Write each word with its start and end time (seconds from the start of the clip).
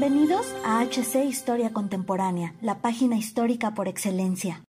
Bienvenidos 0.00 0.46
a 0.64 0.82
HC 0.82 1.26
Historia 1.28 1.74
Contemporánea, 1.74 2.54
la 2.62 2.80
página 2.80 3.18
histórica 3.18 3.74
por 3.74 3.86
excelencia. 3.86 4.64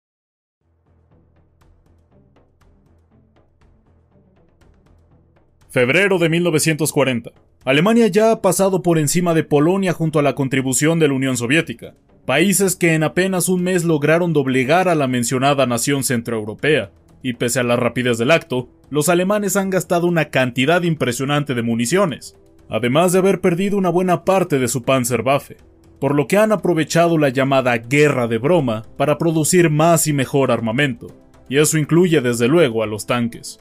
Febrero 5.69 6.19
de 6.19 6.31
1940. 6.31 7.33
Alemania 7.67 8.07
ya 8.07 8.33
ha 8.33 8.41
pasado 8.41 8.81
por 8.81 8.97
encima 8.97 9.35
de 9.35 9.45
Polonia 9.45 9.93
junto 9.93 10.19
a 10.19 10.23
la 10.23 10.35
contribución 10.35 10.99
de 10.99 11.09
la 11.09 11.15
Unión 11.15 11.37
Soviética, 11.37 11.95
países 12.25 12.75
que 12.75 12.95
en 12.95 13.03
apenas 13.03 13.51
un 13.51 13.63
mes 13.63 13.85
lograron 13.85 14.33
doblegar 14.33 14.89
a 14.89 14.95
la 14.95 15.09
mencionada 15.09 15.67
nación 15.67 16.05
centroeuropea, 16.05 16.91
y 17.23 17.35
pese 17.35 17.61
a 17.61 17.65
la 17.65 17.77
rapidez 17.77 18.17
del 18.17 18.31
acto, 18.31 18.71
los 18.89 19.11
alemanes 19.11 19.57
han 19.57 19.69
gastado 19.69 20.07
una 20.07 20.31
cantidad 20.31 20.85
impresionante 20.85 21.55
de 21.55 21.61
municiones, 21.61 22.35
además 22.69 23.13
de 23.13 23.19
haber 23.19 23.41
perdido 23.41 23.77
una 23.77 23.89
buena 23.89 24.25
parte 24.25 24.59
de 24.59 24.69
su 24.69 24.83
Panzerwaffe, 24.83 25.57
por 26.01 26.15
lo 26.15 26.27
que 26.27 26.37
han 26.37 26.53
aprovechado 26.53 27.19
la 27.19 27.29
llamada 27.29 27.77
guerra 27.77 28.29
de 28.29 28.39
broma 28.39 28.85
para 28.97 29.19
producir 29.19 29.71
más 29.71 30.07
y 30.07 30.13
mejor 30.13 30.51
armamento, 30.51 31.09
y 31.49 31.59
eso 31.59 31.79
incluye 31.79 32.21
desde 32.21 32.49
luego 32.49 32.83
a 32.83 32.87
los 32.87 33.07
tanques. 33.07 33.59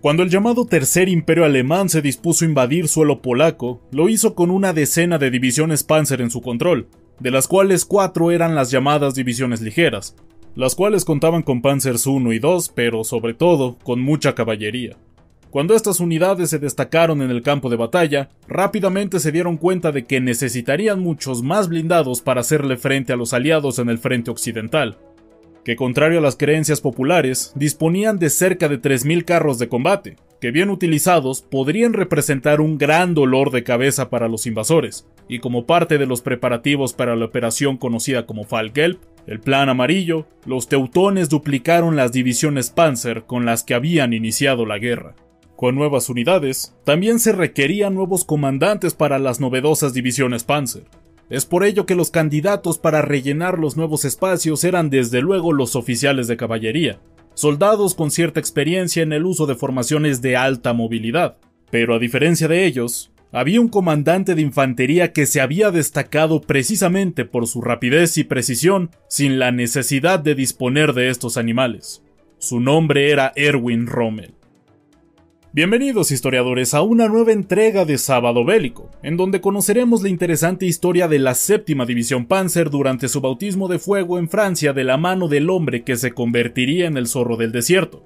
Cuando 0.00 0.24
el 0.24 0.30
llamado 0.30 0.66
Tercer 0.66 1.08
Imperio 1.08 1.44
Alemán 1.44 1.88
se 1.88 2.02
dispuso 2.02 2.44
a 2.44 2.48
invadir 2.48 2.88
suelo 2.88 3.22
polaco, 3.22 3.80
lo 3.92 4.08
hizo 4.08 4.34
con 4.34 4.50
una 4.50 4.72
decena 4.72 5.18
de 5.18 5.30
divisiones 5.30 5.84
Panzer 5.84 6.20
en 6.20 6.30
su 6.30 6.42
control, 6.42 6.88
de 7.20 7.30
las 7.30 7.46
cuales 7.46 7.84
cuatro 7.84 8.32
eran 8.32 8.56
las 8.56 8.70
llamadas 8.72 9.14
divisiones 9.14 9.60
ligeras, 9.60 10.16
las 10.56 10.74
cuales 10.74 11.04
contaban 11.04 11.42
con 11.42 11.62
Panzers 11.62 12.06
1 12.06 12.32
y 12.32 12.40
2, 12.40 12.72
pero 12.74 13.04
sobre 13.04 13.34
todo 13.34 13.78
con 13.84 14.00
mucha 14.00 14.34
caballería. 14.34 14.96
Cuando 15.52 15.74
estas 15.74 16.00
unidades 16.00 16.48
se 16.48 16.58
destacaron 16.58 17.20
en 17.20 17.30
el 17.30 17.42
campo 17.42 17.68
de 17.68 17.76
batalla, 17.76 18.30
rápidamente 18.48 19.20
se 19.20 19.32
dieron 19.32 19.58
cuenta 19.58 19.92
de 19.92 20.06
que 20.06 20.18
necesitarían 20.18 21.00
muchos 21.00 21.42
más 21.42 21.68
blindados 21.68 22.22
para 22.22 22.40
hacerle 22.40 22.78
frente 22.78 23.12
a 23.12 23.16
los 23.16 23.34
aliados 23.34 23.78
en 23.78 23.90
el 23.90 23.98
frente 23.98 24.30
occidental, 24.30 24.96
que 25.62 25.76
contrario 25.76 26.20
a 26.20 26.22
las 26.22 26.36
creencias 26.36 26.80
populares, 26.80 27.52
disponían 27.54 28.18
de 28.18 28.30
cerca 28.30 28.70
de 28.70 28.80
3.000 28.80 29.26
carros 29.26 29.58
de 29.58 29.68
combate, 29.68 30.16
que 30.40 30.52
bien 30.52 30.70
utilizados 30.70 31.42
podrían 31.42 31.92
representar 31.92 32.62
un 32.62 32.78
gran 32.78 33.12
dolor 33.12 33.50
de 33.50 33.62
cabeza 33.62 34.08
para 34.08 34.28
los 34.28 34.46
invasores, 34.46 35.06
y 35.28 35.40
como 35.40 35.66
parte 35.66 35.98
de 35.98 36.06
los 36.06 36.22
preparativos 36.22 36.94
para 36.94 37.14
la 37.14 37.26
operación 37.26 37.76
conocida 37.76 38.24
como 38.24 38.44
Falgelb, 38.44 39.00
el 39.26 39.38
Plan 39.38 39.68
Amarillo, 39.68 40.26
los 40.46 40.66
teutones 40.68 41.28
duplicaron 41.28 41.94
las 41.94 42.10
divisiones 42.10 42.70
Panzer 42.70 43.24
con 43.24 43.44
las 43.44 43.64
que 43.64 43.74
habían 43.74 44.14
iniciado 44.14 44.64
la 44.64 44.78
guerra. 44.78 45.14
Con 45.62 45.76
nuevas 45.76 46.08
unidades, 46.08 46.74
también 46.82 47.20
se 47.20 47.30
requerían 47.30 47.94
nuevos 47.94 48.24
comandantes 48.24 48.94
para 48.94 49.20
las 49.20 49.38
novedosas 49.38 49.94
divisiones 49.94 50.42
Panzer, 50.42 50.82
es 51.30 51.46
por 51.46 51.64
ello 51.64 51.86
que 51.86 51.94
los 51.94 52.10
candidatos 52.10 52.78
para 52.78 53.00
rellenar 53.00 53.60
los 53.60 53.76
nuevos 53.76 54.04
espacios 54.04 54.64
eran 54.64 54.90
desde 54.90 55.20
luego 55.20 55.52
los 55.52 55.76
oficiales 55.76 56.26
de 56.26 56.36
caballería, 56.36 56.98
soldados 57.34 57.94
con 57.94 58.10
cierta 58.10 58.40
experiencia 58.40 59.04
en 59.04 59.12
el 59.12 59.24
uso 59.24 59.46
de 59.46 59.54
formaciones 59.54 60.20
de 60.20 60.36
alta 60.36 60.72
movilidad. 60.72 61.36
Pero 61.70 61.94
a 61.94 62.00
diferencia 62.00 62.48
de 62.48 62.66
ellos, 62.66 63.12
había 63.30 63.60
un 63.60 63.68
comandante 63.68 64.34
de 64.34 64.42
infantería 64.42 65.12
que 65.12 65.26
se 65.26 65.40
había 65.40 65.70
destacado 65.70 66.40
precisamente 66.40 67.24
por 67.24 67.46
su 67.46 67.60
rapidez 67.60 68.18
y 68.18 68.24
precisión 68.24 68.90
sin 69.06 69.38
la 69.38 69.52
necesidad 69.52 70.18
de 70.18 70.34
disponer 70.34 70.92
de 70.92 71.08
estos 71.08 71.36
animales. 71.36 72.02
Su 72.38 72.58
nombre 72.58 73.12
era 73.12 73.30
Erwin 73.36 73.86
Rommel. 73.86 74.34
Bienvenidos 75.54 76.12
historiadores 76.12 76.72
a 76.72 76.80
una 76.80 77.08
nueva 77.08 77.32
entrega 77.32 77.84
de 77.84 77.98
Sábado 77.98 78.42
Bélico, 78.42 78.90
en 79.02 79.18
donde 79.18 79.42
conoceremos 79.42 80.02
la 80.02 80.08
interesante 80.08 80.64
historia 80.64 81.08
de 81.08 81.18
la 81.18 81.34
séptima 81.34 81.84
división 81.84 82.24
Panzer 82.24 82.70
durante 82.70 83.06
su 83.06 83.20
bautismo 83.20 83.68
de 83.68 83.78
fuego 83.78 84.18
en 84.18 84.30
Francia 84.30 84.72
de 84.72 84.82
la 84.82 84.96
mano 84.96 85.28
del 85.28 85.50
hombre 85.50 85.82
que 85.82 85.96
se 85.96 86.12
convertiría 86.12 86.86
en 86.86 86.96
el 86.96 87.06
zorro 87.06 87.36
del 87.36 87.52
desierto, 87.52 88.02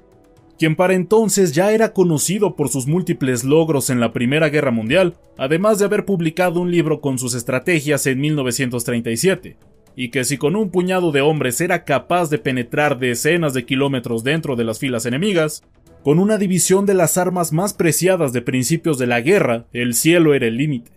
quien 0.59 0.75
para 0.75 0.95
entonces 0.95 1.53
ya 1.53 1.71
era 1.71 1.93
conocido 1.93 2.57
por 2.57 2.69
sus 2.69 2.89
múltiples 2.89 3.45
logros 3.45 3.91
en 3.91 4.01
la 4.01 4.13
Primera 4.13 4.49
Guerra 4.49 4.73
Mundial, 4.73 5.15
además 5.39 5.79
de 5.79 5.85
haber 5.85 6.05
publicado 6.05 6.59
un 6.59 6.73
libro 6.73 7.01
con 7.01 7.17
sus 7.17 7.33
estrategias 7.35 8.09
en 8.09 8.21
1937, 8.23 9.57
y 9.95 10.09
que 10.09 10.25
si 10.25 10.37
con 10.37 10.57
un 10.57 10.71
puñado 10.71 11.13
de 11.13 11.21
hombres 11.21 11.61
era 11.61 11.85
capaz 11.85 12.29
de 12.29 12.39
penetrar 12.39 12.99
decenas 12.99 13.55
de 13.55 13.65
kilómetros 13.65 14.25
dentro 14.25 14.57
de 14.57 14.65
las 14.65 14.81
filas 14.81 15.07
enemigas, 15.07 15.63
con 16.07 16.21
una 16.21 16.39
división 16.39 16.87
de 16.87 16.95
las 16.95 17.19
armas 17.19 17.53
más 17.53 17.75
preciadas 17.75 18.33
de 18.33 18.41
principios 18.41 18.97
de 18.97 19.09
la 19.09 19.21
guerra, 19.21 19.67
el 19.73 19.93
cielo 19.93 20.35
era 20.35 20.47
el 20.47 20.57
límite. 20.57 20.93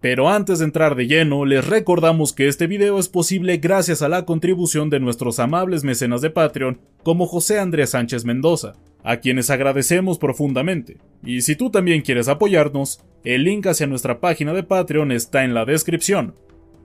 Pero 0.00 0.30
antes 0.30 0.58
de 0.58 0.64
entrar 0.64 0.94
de 0.94 1.06
lleno, 1.06 1.44
les 1.44 1.66
recordamos 1.66 2.32
que 2.32 2.48
este 2.48 2.66
video 2.66 2.98
es 2.98 3.10
posible 3.10 3.58
gracias 3.58 4.00
a 4.00 4.08
la 4.08 4.24
contribución 4.24 4.88
de 4.88 5.00
nuestros 5.00 5.38
amables 5.38 5.84
mecenas 5.84 6.22
de 6.22 6.30
Patreon, 6.30 6.80
como 7.02 7.26
José 7.26 7.58
Andrés 7.58 7.90
Sánchez 7.90 8.24
Mendoza, 8.24 8.72
a 9.04 9.18
quienes 9.18 9.50
agradecemos 9.50 10.16
profundamente. 10.16 10.96
Y 11.22 11.42
si 11.42 11.54
tú 11.54 11.68
también 11.68 12.00
quieres 12.00 12.28
apoyarnos, 12.28 13.02
el 13.24 13.44
link 13.44 13.66
hacia 13.66 13.86
nuestra 13.86 14.18
página 14.18 14.54
de 14.54 14.62
Patreon 14.62 15.12
está 15.12 15.44
en 15.44 15.52
la 15.52 15.66
descripción. 15.66 16.36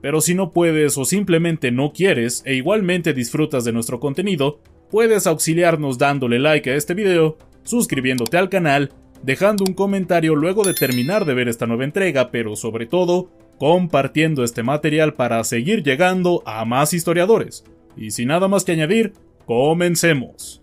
Pero 0.02 0.20
si 0.20 0.34
no 0.34 0.52
puedes 0.52 0.98
o 0.98 1.06
simplemente 1.06 1.70
no 1.70 1.94
quieres 1.94 2.42
e 2.44 2.56
igualmente 2.56 3.14
disfrutas 3.14 3.64
de 3.64 3.72
nuestro 3.72 4.00
contenido, 4.00 4.60
puedes 4.90 5.26
auxiliarnos 5.26 5.98
dándole 5.98 6.38
like 6.38 6.70
a 6.70 6.74
este 6.74 6.94
video, 6.94 7.36
suscribiéndote 7.62 8.36
al 8.36 8.48
canal, 8.48 8.92
dejando 9.22 9.64
un 9.64 9.74
comentario 9.74 10.34
luego 10.34 10.64
de 10.64 10.74
terminar 10.74 11.24
de 11.24 11.34
ver 11.34 11.48
esta 11.48 11.66
nueva 11.66 11.84
entrega, 11.84 12.30
pero 12.30 12.56
sobre 12.56 12.86
todo, 12.86 13.30
compartiendo 13.58 14.44
este 14.44 14.62
material 14.62 15.14
para 15.14 15.42
seguir 15.44 15.82
llegando 15.82 16.42
a 16.46 16.64
más 16.64 16.94
historiadores. 16.94 17.64
Y 17.96 18.12
sin 18.12 18.28
nada 18.28 18.48
más 18.48 18.64
que 18.64 18.72
añadir, 18.72 19.12
comencemos. 19.44 20.62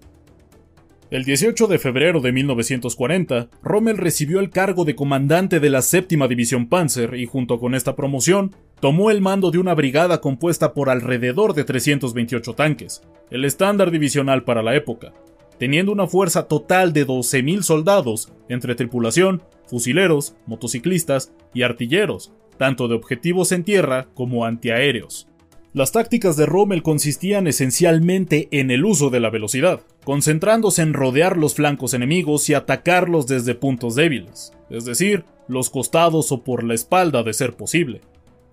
El 1.11 1.23
18 1.23 1.67
de 1.67 1.77
febrero 1.77 2.19
de 2.19 2.31
1940, 2.31 3.49
Rommel 3.61 3.97
recibió 3.97 4.39
el 4.39 4.49
cargo 4.49 4.85
de 4.85 4.95
comandante 4.95 5.59
de 5.59 5.69
la 5.69 5.83
séptima 5.83 6.27
división 6.27 6.67
Panzer 6.67 7.13
y 7.13 7.27
junto 7.27 7.59
con 7.59 7.75
esta 7.75 7.95
promoción, 7.95 8.55
tomó 8.79 9.11
el 9.11 9.21
mando 9.21 9.51
de 9.51 9.59
una 9.59 9.75
brigada 9.75 10.19
compuesta 10.19 10.73
por 10.73 10.89
alrededor 10.89 11.53
de 11.53 11.63
328 11.63 12.53
tanques, 12.53 13.03
el 13.29 13.45
estándar 13.45 13.91
divisional 13.91 14.43
para 14.43 14.63
la 14.63 14.75
época, 14.75 15.13
teniendo 15.59 15.91
una 15.91 16.07
fuerza 16.07 16.47
total 16.47 16.91
de 16.91 17.05
12.000 17.05 17.61
soldados, 17.61 18.33
entre 18.49 18.73
tripulación, 18.73 19.43
fusileros, 19.67 20.35
motociclistas 20.47 21.31
y 21.53 21.61
artilleros, 21.61 22.33
tanto 22.57 22.87
de 22.87 22.95
objetivos 22.95 23.51
en 23.51 23.63
tierra 23.63 24.07
como 24.15 24.43
antiaéreos. 24.43 25.27
Las 25.75 25.91
tácticas 25.91 26.37
de 26.37 26.45
Rommel 26.45 26.83
consistían 26.83 27.47
esencialmente 27.47 28.47
en 28.51 28.71
el 28.71 28.85
uso 28.85 29.09
de 29.09 29.19
la 29.19 29.29
velocidad, 29.29 29.81
concentrándose 30.05 30.81
en 30.81 30.93
rodear 30.93 31.35
los 31.35 31.55
flancos 31.55 31.93
enemigos 31.93 32.49
y 32.49 32.53
atacarlos 32.53 33.27
desde 33.27 33.55
puntos 33.55 33.93
débiles, 33.93 34.53
es 34.69 34.85
decir, 34.85 35.25
los 35.49 35.69
costados 35.69 36.31
o 36.31 36.45
por 36.45 36.63
la 36.63 36.75
espalda 36.75 37.23
de 37.23 37.33
ser 37.33 37.57
posible. 37.57 37.99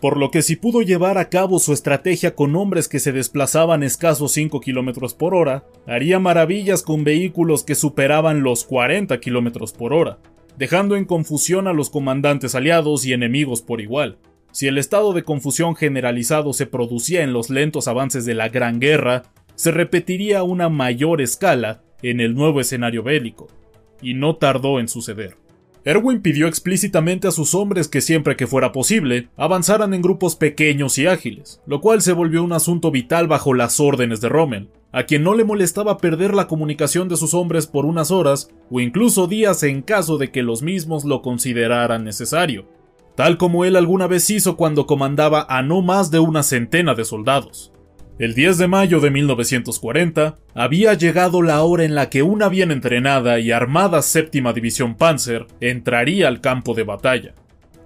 Por 0.00 0.16
lo 0.16 0.32
que 0.32 0.42
si 0.42 0.56
pudo 0.56 0.82
llevar 0.82 1.16
a 1.16 1.28
cabo 1.28 1.60
su 1.60 1.72
estrategia 1.72 2.34
con 2.34 2.56
hombres 2.56 2.88
que 2.88 2.98
se 2.98 3.12
desplazaban 3.12 3.84
escasos 3.84 4.32
5 4.32 4.60
km 4.60 5.14
por 5.14 5.36
hora, 5.36 5.64
haría 5.86 6.18
maravillas 6.18 6.82
con 6.82 7.04
vehículos 7.04 7.62
que 7.62 7.76
superaban 7.76 8.42
los 8.42 8.64
40 8.64 9.20
km 9.20 9.72
por 9.74 9.92
hora, 9.92 10.18
dejando 10.58 10.96
en 10.96 11.04
confusión 11.04 11.68
a 11.68 11.72
los 11.72 11.88
comandantes 11.88 12.56
aliados 12.56 13.06
y 13.06 13.12
enemigos 13.12 13.62
por 13.62 13.80
igual. 13.80 14.18
Si 14.52 14.66
el 14.66 14.76
estado 14.76 15.14
de 15.14 15.24
confusión 15.24 15.74
generalizado 15.74 16.52
se 16.52 16.66
producía 16.66 17.22
en 17.22 17.32
los 17.32 17.48
lentos 17.48 17.88
avances 17.88 18.26
de 18.26 18.34
la 18.34 18.50
Gran 18.50 18.80
Guerra, 18.80 19.22
se 19.54 19.70
repetiría 19.70 20.40
a 20.40 20.42
una 20.42 20.68
mayor 20.68 21.22
escala 21.22 21.82
en 22.02 22.20
el 22.20 22.34
nuevo 22.34 22.60
escenario 22.60 23.02
bélico, 23.02 23.48
y 24.02 24.14
no 24.14 24.36
tardó 24.36 24.78
en 24.78 24.88
suceder. 24.88 25.36
Erwin 25.84 26.20
pidió 26.20 26.46
explícitamente 26.46 27.26
a 27.26 27.32
sus 27.32 27.54
hombres 27.54 27.88
que 27.88 28.00
siempre 28.00 28.36
que 28.36 28.46
fuera 28.46 28.70
posible, 28.70 29.28
avanzaran 29.36 29.94
en 29.94 30.02
grupos 30.02 30.36
pequeños 30.36 30.96
y 30.98 31.06
ágiles, 31.06 31.60
lo 31.66 31.80
cual 31.80 32.02
se 32.02 32.12
volvió 32.12 32.44
un 32.44 32.52
asunto 32.52 32.90
vital 32.90 33.26
bajo 33.26 33.54
las 33.54 33.80
órdenes 33.80 34.20
de 34.20 34.28
Rommel, 34.28 34.68
a 34.92 35.04
quien 35.04 35.24
no 35.24 35.34
le 35.34 35.44
molestaba 35.44 35.96
perder 35.96 36.34
la 36.34 36.46
comunicación 36.46 37.08
de 37.08 37.16
sus 37.16 37.34
hombres 37.34 37.66
por 37.66 37.86
unas 37.86 38.10
horas 38.10 38.50
o 38.70 38.80
incluso 38.80 39.26
días 39.26 39.62
en 39.62 39.82
caso 39.82 40.18
de 40.18 40.30
que 40.30 40.42
los 40.42 40.62
mismos 40.62 41.04
lo 41.04 41.22
consideraran 41.22 42.04
necesario. 42.04 42.66
Tal 43.14 43.36
como 43.36 43.64
él 43.64 43.76
alguna 43.76 44.06
vez 44.06 44.30
hizo 44.30 44.56
cuando 44.56 44.86
comandaba 44.86 45.46
a 45.48 45.62
no 45.62 45.82
más 45.82 46.10
de 46.10 46.18
una 46.18 46.42
centena 46.42 46.94
de 46.94 47.04
soldados. 47.04 47.72
El 48.18 48.34
10 48.34 48.58
de 48.58 48.68
mayo 48.68 49.00
de 49.00 49.10
1940 49.10 50.38
había 50.54 50.94
llegado 50.94 51.42
la 51.42 51.62
hora 51.62 51.84
en 51.84 51.94
la 51.94 52.10
que 52.10 52.22
una 52.22 52.48
bien 52.48 52.70
entrenada 52.70 53.40
y 53.40 53.50
armada 53.50 54.02
séptima 54.02 54.52
división 54.52 54.94
Panzer 54.94 55.46
entraría 55.60 56.28
al 56.28 56.40
campo 56.40 56.74
de 56.74 56.84
batalla. 56.84 57.34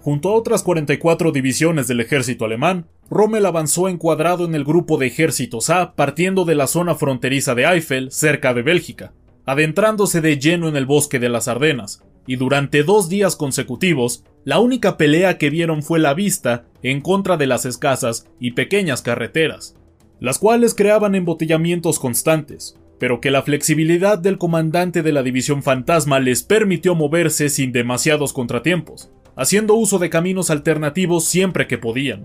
Junto 0.02 0.28
a 0.28 0.34
otras 0.34 0.62
44 0.62 1.32
divisiones 1.32 1.88
del 1.88 2.00
ejército 2.00 2.44
alemán, 2.44 2.86
Rommel 3.10 3.46
avanzó 3.46 3.88
encuadrado 3.88 4.44
en 4.44 4.54
el 4.54 4.64
grupo 4.64 4.98
de 4.98 5.06
ejércitos 5.06 5.70
A 5.70 5.94
partiendo 5.94 6.44
de 6.44 6.54
la 6.54 6.66
zona 6.66 6.94
fronteriza 6.94 7.54
de 7.54 7.64
Eifel, 7.64 8.10
cerca 8.12 8.52
de 8.52 8.62
Bélgica, 8.62 9.12
adentrándose 9.46 10.20
de 10.20 10.38
lleno 10.38 10.68
en 10.68 10.76
el 10.76 10.86
bosque 10.86 11.18
de 11.18 11.28
las 11.28 11.48
Ardenas, 11.48 12.04
y 12.26 12.36
durante 12.36 12.82
dos 12.82 13.08
días 13.08 13.36
consecutivos, 13.36 14.24
la 14.44 14.58
única 14.58 14.96
pelea 14.96 15.38
que 15.38 15.50
vieron 15.50 15.82
fue 15.82 15.98
la 15.98 16.14
vista 16.14 16.66
en 16.82 17.00
contra 17.00 17.36
de 17.36 17.46
las 17.46 17.64
escasas 17.66 18.28
y 18.40 18.52
pequeñas 18.52 19.02
carreteras, 19.02 19.76
las 20.20 20.38
cuales 20.38 20.74
creaban 20.74 21.14
embotellamientos 21.14 21.98
constantes, 21.98 22.78
pero 22.98 23.20
que 23.20 23.30
la 23.30 23.42
flexibilidad 23.42 24.18
del 24.18 24.38
comandante 24.38 25.02
de 25.02 25.12
la 25.12 25.22
división 25.22 25.62
fantasma 25.62 26.18
les 26.20 26.42
permitió 26.42 26.94
moverse 26.94 27.48
sin 27.48 27.72
demasiados 27.72 28.32
contratiempos, 28.32 29.10
haciendo 29.36 29.74
uso 29.74 29.98
de 29.98 30.10
caminos 30.10 30.50
alternativos 30.50 31.24
siempre 31.26 31.66
que 31.66 31.78
podían. 31.78 32.24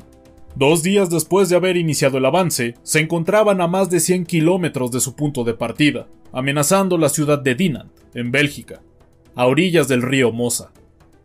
Dos 0.56 0.84
días 0.84 1.10
después 1.10 1.50
de 1.50 1.56
haber 1.56 1.78
iniciado 1.78 2.18
el 2.18 2.26
avance, 2.26 2.76
se 2.84 3.00
encontraban 3.00 3.62
a 3.62 3.68
más 3.68 3.90
de 3.90 4.00
100 4.00 4.26
kilómetros 4.26 4.92
de 4.92 5.00
su 5.00 5.16
punto 5.16 5.44
de 5.44 5.54
partida, 5.54 6.08
amenazando 6.34 6.98
la 6.98 7.10
ciudad 7.10 7.40
de 7.40 7.56
Dinant, 7.56 7.92
en 8.14 8.32
Bélgica, 8.32 8.82
a 9.36 9.46
orillas 9.46 9.88
del 9.88 10.02
río 10.02 10.32
Mosa. 10.32 10.72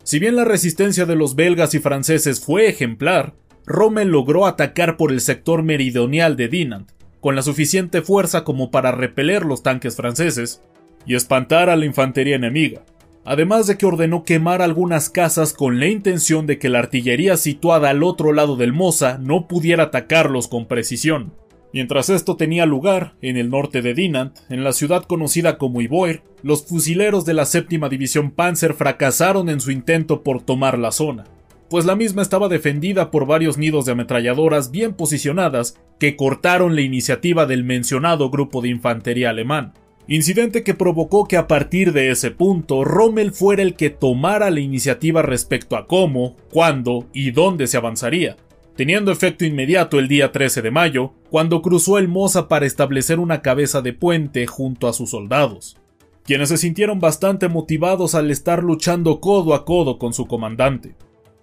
Si 0.03 0.19
bien 0.19 0.37
la 0.37 0.45
resistencia 0.45 1.07
de 1.07 1.17
los 1.17 1.35
belgas 1.35 1.75
y 1.75 1.81
franceses 1.81 2.41
fue 2.41 2.69
ejemplar, 2.69 3.35
Rommel 3.67 4.09
logró 4.09 4.47
atacar 4.47 4.97
por 4.97 5.11
el 5.11 5.21
sector 5.21 5.63
meridional 5.63 6.37
de 6.37 6.49
Dinant, 6.49 6.91
con 7.21 7.35
la 7.35 7.43
suficiente 7.43 8.03
fuerza 8.03 8.45
como 8.45 8.71
para 8.71 8.93
repeler 8.93 9.45
los 9.45 9.65
tanques 9.65 9.97
franceses 9.97 10.63
y 11.07 11.17
espantar 11.17 11.71
a 11.71 11.77
la 11.77 11.85
infantería 11.85 12.37
enemiga, 12.37 12.83
además 13.25 13.67
de 13.67 13.77
que 13.77 13.87
ordenó 13.87 14.23
quemar 14.23 14.63
algunas 14.63 15.11
casas 15.11 15.53
con 15.53 15.81
la 15.81 15.89
intención 15.89 16.47
de 16.47 16.61
que 16.61 16.69
la 16.69 16.79
artillería 16.79 17.37
situada 17.37 17.91
al 17.91 18.05
otro 18.05 18.33
lado 18.33 18.55
del 18.55 18.73
Mosa 18.73 19.19
no 19.19 19.49
pudiera 19.49 19.85
atacarlos 19.85 20.47
con 20.47 20.67
precisión. 20.67 21.33
Mientras 21.77 22.09
esto 22.09 22.37
tenía 22.37 22.65
lugar, 22.65 23.17
en 23.21 23.37
el 23.37 23.51
norte 23.51 23.83
de 23.83 23.93
Dinant, 23.93 24.35
en 24.49 24.65
la 24.65 24.73
ciudad 24.73 25.03
conocida 25.03 25.59
como 25.59 25.83
Ivoire, 25.83 26.23
los 26.43 26.65
fusileros 26.65 27.27
de 27.27 27.35
la 27.35 27.45
séptima 27.45 27.91
división 27.91 28.31
Panzer 28.31 28.73
fracasaron 28.73 29.51
en 29.51 29.61
su 29.61 29.71
intento 29.71 30.23
por 30.23 30.41
tomar 30.41 30.79
la 30.79 30.91
zona, 30.91 31.25
pues 31.69 31.85
la 31.85 31.95
misma 31.95 32.23
estaba 32.23 32.49
defendida 32.49 33.11
por 33.11 33.27
varios 33.27 33.59
nidos 33.59 33.85
de 33.85 33.93
ametralladoras 33.93 34.71
bien 34.71 34.95
posicionadas 34.95 35.79
que 36.01 36.17
cortaron 36.17 36.77
la 36.77 36.81
iniciativa 36.81 37.45
del 37.45 37.63
mencionado 37.63 38.31
grupo 38.31 38.63
de 38.63 38.71
infantería 38.71 39.29
alemán 39.29 39.75
incidente 40.09 40.63
que 40.63 40.75
provocó 40.75 41.27
que 41.27 41.37
a 41.37 41.49
partir 41.49 41.93
de 41.93 42.11
ese 42.11 42.31
punto 42.31 42.85
Rommel 42.85 43.33
fuera 43.33 43.63
el 43.63 43.75
que 43.75 43.91
tomara 43.91 44.51
la 44.51 44.61
iniciativa 44.61 45.23
respecto 45.23 45.77
a 45.77 45.87
cómo, 45.87 46.37
cuándo 46.53 47.07
y 47.13 47.33
dónde 47.33 47.67
se 47.67 47.77
avanzaría, 47.77 48.37
teniendo 48.77 49.11
efecto 49.11 49.45
inmediato 49.45 49.99
el 49.99 50.07
día 50.07 50.33
13 50.33 50.63
de 50.63 50.71
mayo, 50.71 51.15
cuando 51.31 51.63
cruzó 51.63 51.99
el 51.99 52.09
Mosa 52.09 52.47
para 52.47 52.67
establecer 52.67 53.19
una 53.19 53.43
cabeza 53.43 53.81
de 53.81 53.93
puente 53.93 54.47
junto 54.47 54.87
a 54.87 54.93
sus 54.93 55.11
soldados, 55.11 55.77
quienes 56.25 56.51
se 56.51 56.59
sintieron 56.59 57.01
bastante 57.01 57.49
motivados 57.49 58.15
al 58.15 58.31
estar 58.31 58.63
luchando 58.63 59.21
codo 59.21 59.55
a 59.55 59.65
codo 59.65 59.99
con 59.99 60.13
su 60.13 60.27
comandante. 60.27 60.95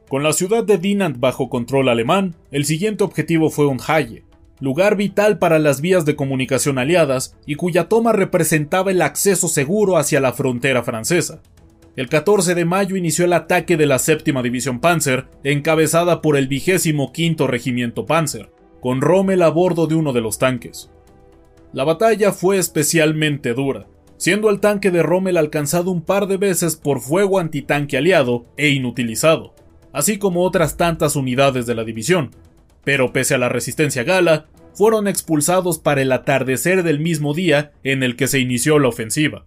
Con 0.10 0.22
la 0.22 0.34
ciudad 0.34 0.64
de 0.64 0.78
Dinant 0.78 1.20
bajo 1.20 1.50
control 1.50 1.90
alemán, 1.90 2.36
el 2.52 2.66
siguiente 2.66 3.04
objetivo 3.04 3.50
fue 3.50 3.66
un 3.66 3.80
Halle, 3.80 4.24
lugar 4.60 4.96
vital 4.96 5.40
para 5.40 5.58
las 5.58 5.82
vías 5.82 6.06
de 6.06 6.16
comunicación 6.16 6.78
aliadas 6.78 7.36
y 7.48 7.56
cuya 7.56 7.90
toma 7.90 8.14
representaba 8.14 8.92
el 8.92 9.02
acceso 9.02 9.48
seguro 9.48 9.98
hacia 9.98 10.20
la 10.20 10.34
frontera 10.34 10.84
francesa. 10.84 11.42
El 11.96 12.10
14 12.10 12.56
de 12.56 12.66
mayo 12.66 12.96
inició 12.96 13.26
el 13.26 13.34
ataque 13.34 13.78
de 13.78 13.86
la 13.86 14.00
séptima 14.00 14.42
división 14.42 14.80
Panzer, 14.80 15.28
encabezada 15.44 16.24
por 16.24 16.38
el 16.38 16.48
vigésimo 16.48 17.14
quinto 17.14 17.46
regimiento 17.46 18.08
Panzer, 18.08 18.50
con 18.82 19.00
Rommel 19.00 19.44
a 19.44 19.50
bordo 19.50 19.86
de 19.86 19.94
uno 19.94 20.12
de 20.12 20.22
los 20.22 20.40
tanques. 20.40 20.90
La 21.72 21.84
batalla 21.84 22.32
fue 22.32 22.58
especialmente 22.58 23.54
dura, 23.54 23.86
siendo 24.18 24.50
el 24.50 24.60
tanque 24.60 24.90
de 24.90 25.04
Rommel 25.04 25.38
alcanzado 25.38 25.92
un 25.92 26.02
par 26.02 26.26
de 26.26 26.38
veces 26.38 26.78
por 26.78 27.00
fuego 27.00 27.38
antitanque 27.38 27.98
aliado 27.98 28.48
e 28.58 28.70
inutilizado, 28.70 29.54
así 29.92 30.18
como 30.18 30.42
otras 30.42 30.78
tantas 30.78 31.16
unidades 31.16 31.68
de 31.68 31.76
la 31.76 31.84
división, 31.84 32.32
pero 32.84 33.14
pese 33.14 33.36
a 33.36 33.38
la 33.38 33.50
resistencia 33.50 34.04
gala, 34.04 34.48
fueron 34.74 35.08
expulsados 35.08 35.78
para 35.78 36.02
el 36.02 36.12
atardecer 36.12 36.82
del 36.82 37.00
mismo 37.00 37.36
día 37.36 37.72
en 37.84 38.02
el 38.02 38.16
que 38.16 38.28
se 38.28 38.40
inició 38.40 38.80
la 38.80 38.88
ofensiva. 38.88 39.46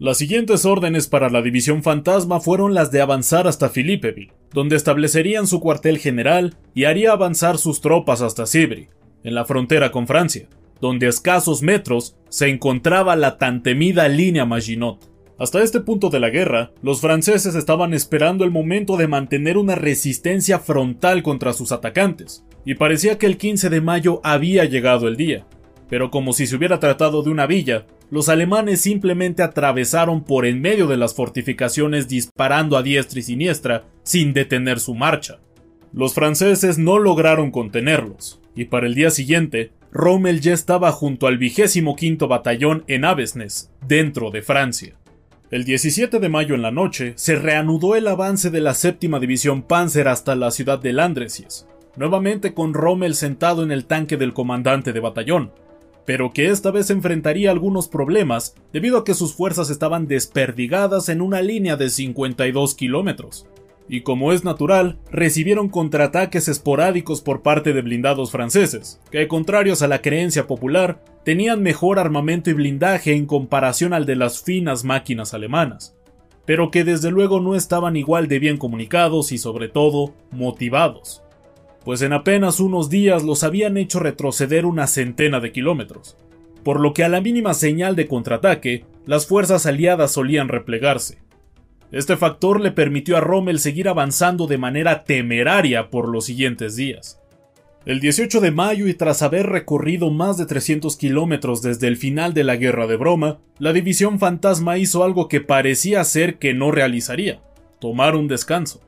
Las 0.00 0.18
siguientes 0.18 0.64
órdenes 0.64 1.08
para 1.08 1.28
la 1.28 1.42
división 1.42 1.82
fantasma 1.82 2.38
fueron 2.38 2.72
las 2.72 2.92
de 2.92 3.00
avanzar 3.00 3.48
hasta 3.48 3.68
Philippeville, 3.68 4.32
donde 4.52 4.76
establecerían 4.76 5.48
su 5.48 5.58
cuartel 5.58 5.98
general 5.98 6.54
y 6.72 6.84
haría 6.84 7.10
avanzar 7.10 7.58
sus 7.58 7.80
tropas 7.80 8.22
hasta 8.22 8.46
Sibri, 8.46 8.90
en 9.24 9.34
la 9.34 9.44
frontera 9.44 9.90
con 9.90 10.06
Francia, 10.06 10.48
donde 10.80 11.06
a 11.06 11.08
escasos 11.08 11.62
metros 11.62 12.16
se 12.28 12.48
encontraba 12.48 13.16
la 13.16 13.38
tan 13.38 13.64
temida 13.64 14.06
línea 14.06 14.44
Maginot. 14.44 15.10
Hasta 15.36 15.64
este 15.64 15.80
punto 15.80 16.10
de 16.10 16.20
la 16.20 16.30
guerra, 16.30 16.70
los 16.80 17.00
franceses 17.00 17.56
estaban 17.56 17.92
esperando 17.92 18.44
el 18.44 18.52
momento 18.52 18.96
de 18.96 19.08
mantener 19.08 19.58
una 19.58 19.74
resistencia 19.74 20.60
frontal 20.60 21.24
contra 21.24 21.52
sus 21.52 21.72
atacantes, 21.72 22.44
y 22.64 22.76
parecía 22.76 23.18
que 23.18 23.26
el 23.26 23.36
15 23.36 23.68
de 23.68 23.80
mayo 23.80 24.20
había 24.22 24.64
llegado 24.64 25.08
el 25.08 25.16
día. 25.16 25.44
Pero 25.90 26.12
como 26.12 26.32
si 26.32 26.46
se 26.46 26.54
hubiera 26.54 26.78
tratado 26.78 27.22
de 27.24 27.30
una 27.30 27.46
villa, 27.46 27.86
los 28.10 28.28
alemanes 28.28 28.80
simplemente 28.80 29.42
atravesaron 29.42 30.24
por 30.24 30.46
en 30.46 30.60
medio 30.60 30.86
de 30.86 30.96
las 30.96 31.14
fortificaciones 31.14 32.08
disparando 32.08 32.76
a 32.76 32.82
diestra 32.82 33.20
y 33.20 33.22
siniestra 33.22 33.84
sin 34.02 34.32
detener 34.32 34.80
su 34.80 34.94
marcha. 34.94 35.38
Los 35.92 36.14
franceses 36.14 36.78
no 36.78 36.98
lograron 36.98 37.50
contenerlos, 37.50 38.40
y 38.54 38.66
para 38.66 38.86
el 38.86 38.94
día 38.94 39.10
siguiente, 39.10 39.72
Rommel 39.92 40.40
ya 40.40 40.52
estaba 40.52 40.92
junto 40.92 41.26
al 41.26 41.38
vigésimo 41.38 41.96
quinto 41.96 42.28
batallón 42.28 42.84
en 42.88 43.04
Avesnes, 43.04 43.70
dentro 43.86 44.30
de 44.30 44.42
Francia. 44.42 44.94
El 45.50 45.64
17 45.64 46.18
de 46.18 46.28
mayo 46.28 46.54
en 46.54 46.60
la 46.60 46.70
noche 46.70 47.14
se 47.16 47.36
reanudó 47.36 47.96
el 47.96 48.06
avance 48.06 48.50
de 48.50 48.60
la 48.60 48.74
séptima 48.74 49.18
división 49.18 49.62
Panzer 49.62 50.08
hasta 50.08 50.34
la 50.36 50.50
ciudad 50.50 50.78
de 50.78 50.92
Landrecies, 50.92 51.66
nuevamente 51.96 52.52
con 52.52 52.74
Rommel 52.74 53.14
sentado 53.14 53.62
en 53.62 53.72
el 53.72 53.86
tanque 53.86 54.18
del 54.18 54.34
comandante 54.34 54.92
de 54.92 55.00
batallón, 55.00 55.52
pero 56.08 56.32
que 56.32 56.48
esta 56.48 56.70
vez 56.70 56.88
enfrentaría 56.88 57.50
algunos 57.50 57.86
problemas 57.86 58.54
debido 58.72 58.96
a 58.96 59.04
que 59.04 59.12
sus 59.12 59.34
fuerzas 59.34 59.68
estaban 59.68 60.06
desperdigadas 60.06 61.10
en 61.10 61.20
una 61.20 61.42
línea 61.42 61.76
de 61.76 61.90
52 61.90 62.74
kilómetros. 62.76 63.46
Y 63.90 64.00
como 64.00 64.32
es 64.32 64.42
natural, 64.42 64.98
recibieron 65.12 65.68
contraataques 65.68 66.48
esporádicos 66.48 67.20
por 67.20 67.42
parte 67.42 67.74
de 67.74 67.82
blindados 67.82 68.30
franceses, 68.30 69.02
que 69.10 69.28
contrarios 69.28 69.82
a 69.82 69.86
la 69.86 70.00
creencia 70.00 70.46
popular, 70.46 71.04
tenían 71.26 71.62
mejor 71.62 71.98
armamento 71.98 72.48
y 72.48 72.54
blindaje 72.54 73.12
en 73.12 73.26
comparación 73.26 73.92
al 73.92 74.06
de 74.06 74.16
las 74.16 74.42
finas 74.42 74.84
máquinas 74.84 75.34
alemanas, 75.34 75.94
pero 76.46 76.70
que 76.70 76.84
desde 76.84 77.10
luego 77.10 77.38
no 77.38 77.54
estaban 77.54 77.96
igual 77.96 78.28
de 78.28 78.38
bien 78.38 78.56
comunicados 78.56 79.30
y 79.30 79.36
sobre 79.36 79.68
todo 79.68 80.14
motivados, 80.30 81.22
pues 81.88 82.02
en 82.02 82.12
apenas 82.12 82.60
unos 82.60 82.90
días 82.90 83.22
los 83.22 83.44
habían 83.44 83.78
hecho 83.78 83.98
retroceder 83.98 84.66
una 84.66 84.86
centena 84.86 85.40
de 85.40 85.52
kilómetros, 85.52 86.18
por 86.62 86.80
lo 86.80 86.92
que 86.92 87.02
a 87.02 87.08
la 87.08 87.22
mínima 87.22 87.54
señal 87.54 87.96
de 87.96 88.06
contraataque, 88.06 88.84
las 89.06 89.26
fuerzas 89.26 89.64
aliadas 89.64 90.12
solían 90.12 90.48
replegarse 90.48 91.16
este 91.90 92.18
factor 92.18 92.60
le 92.60 92.70
permitió 92.70 93.16
a 93.16 93.20
Rommel 93.20 93.60
seguir 93.60 93.88
avanzando 93.88 94.46
de 94.46 94.58
manera 94.58 95.04
temeraria 95.04 95.88
por 95.88 96.08
los 96.08 96.26
siguientes 96.26 96.76
días. 96.76 97.20
El 97.86 98.00
18 98.00 98.42
de 98.42 98.50
mayo 98.50 98.86
y 98.88 98.94
tras 98.94 99.22
haber 99.22 99.46
recorrido 99.46 100.10
más 100.10 100.36
de 100.36 100.44
300 100.44 100.96
kilómetros 100.96 101.62
desde 101.62 101.86
el 101.88 101.96
final 101.96 102.34
de 102.34 102.44
la 102.44 102.56
Guerra 102.56 102.86
de 102.86 102.96
Broma, 102.96 103.38
la 103.58 103.72
División 103.72 104.18
Fantasma 104.18 104.76
hizo 104.76 105.02
algo 105.02 105.28
que 105.28 105.40
parecía 105.40 106.04
ser 106.04 106.38
que 106.38 106.52
no 106.52 106.70
realizaría, 106.70 107.40
tomar 107.80 108.14
un 108.14 108.28
descanso. 108.28 108.82